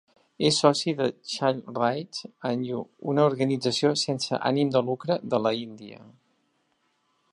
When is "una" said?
3.13-3.27